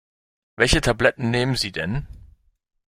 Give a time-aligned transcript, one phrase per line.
[0.55, 2.07] Welche Tabletten nehmen Sie denn?